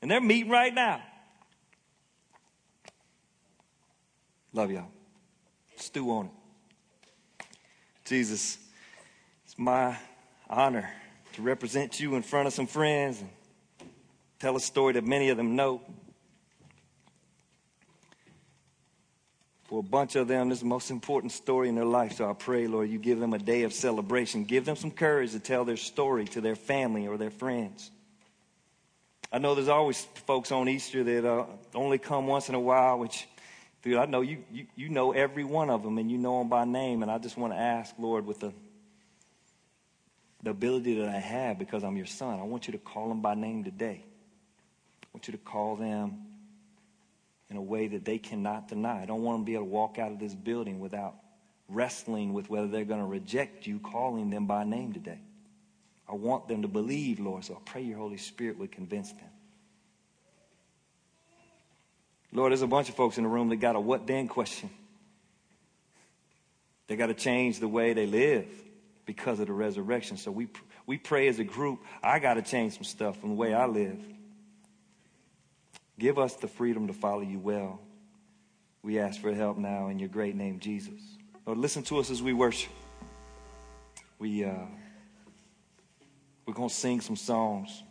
[0.00, 1.02] And they're meeting right now.
[4.52, 4.88] Love y'all.
[5.76, 6.32] Stew on it.
[8.04, 8.58] Jesus,
[9.44, 9.96] it's my
[10.48, 10.88] honor
[11.34, 13.28] to represent you in front of some friends and
[14.38, 15.82] tell a story that many of them know.
[19.64, 22.16] For a bunch of them, this is the most important story in their life.
[22.16, 24.44] So I pray, Lord, you give them a day of celebration.
[24.44, 27.90] Give them some courage to tell their story to their family or their friends.
[29.30, 32.98] I know there's always folks on Easter that uh, only come once in a while,
[32.98, 33.28] which,
[33.82, 36.48] dude, I know you, you, you know every one of them and you know them
[36.48, 37.02] by name.
[37.02, 38.52] And I just want to ask, Lord, with the,
[40.42, 43.20] the ability that I have because I'm your son, I want you to call them
[43.20, 44.02] by name today.
[45.02, 46.22] I want you to call them
[47.50, 49.02] in a way that they cannot deny.
[49.02, 51.14] I don't want them to be able to walk out of this building without
[51.68, 55.20] wrestling with whether they're going to reject you calling them by name today.
[56.08, 57.44] I want them to believe, Lord.
[57.44, 59.28] So I pray your Holy Spirit would convince them.
[62.32, 64.70] Lord, there's a bunch of folks in the room that got a what then question.
[66.86, 68.46] They got to change the way they live
[69.06, 70.16] because of the resurrection.
[70.16, 70.48] So we,
[70.86, 73.66] we pray as a group, I got to change some stuff from the way I
[73.66, 74.00] live.
[75.98, 77.80] Give us the freedom to follow you well.
[78.82, 81.00] We ask for help now in your great name, Jesus.
[81.44, 82.72] Lord, listen to us as we worship.
[84.18, 84.52] We, uh,
[86.48, 87.82] we're going to sing some songs,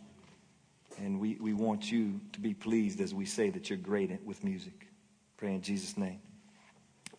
[0.98, 4.42] and we, we want you to be pleased as we say that you're great with
[4.42, 4.88] music.
[5.36, 6.18] Pray in Jesus' name.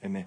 [0.04, 0.26] Amen.